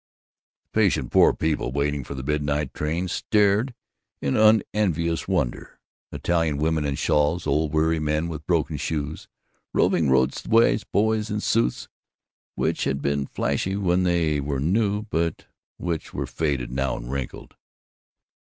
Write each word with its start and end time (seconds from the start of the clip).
The 0.63 0.69
patient 0.79 1.11
poor 1.11 1.31
people 1.31 1.71
waiting 1.71 2.03
for 2.03 2.15
the 2.15 2.23
midnight 2.23 2.73
train 2.73 3.07
stared 3.07 3.75
in 4.19 4.35
unenvious 4.35 5.27
wonder 5.27 5.79
Italian 6.11 6.57
women 6.57 6.85
with 6.85 6.97
shawls, 6.97 7.45
old 7.45 7.71
weary 7.71 7.99
men 7.99 8.27
with 8.27 8.47
broken 8.47 8.77
shoes, 8.77 9.27
roving 9.73 10.09
road 10.09 10.33
wise 10.47 10.83
boys 10.83 11.29
in 11.29 11.39
suits 11.39 11.87
which 12.55 12.85
had 12.85 12.99
been 13.03 13.27
flashy 13.27 13.75
when 13.75 14.01
they 14.01 14.39
were 14.39 14.59
new 14.59 15.03
but 15.03 15.45
which 15.77 16.15
were 16.15 16.25
faded 16.25 16.71
now 16.71 16.97
and 16.97 17.11
wrinkled. 17.11 17.55